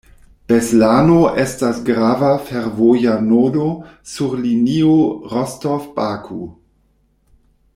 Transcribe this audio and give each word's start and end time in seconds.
Beslano 0.51 1.17
estas 1.43 1.81
grava 1.89 2.31
fervoja 2.47 3.13
nodo 3.25 3.67
sur 4.13 4.33
linio 4.47 4.95
Rostov—Baku. 5.35 6.41